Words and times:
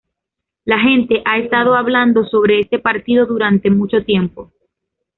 La 0.65 0.79
gente 0.79 1.21
ha 1.25 1.37
estado 1.37 1.75
hablando 1.75 2.25
sobre 2.25 2.59
este 2.59 2.79
partido 2.79 3.27
durante 3.27 3.69
mucho 3.69 4.03
tiempo. 4.03 4.51